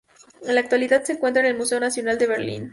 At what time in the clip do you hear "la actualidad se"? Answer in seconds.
0.55-1.11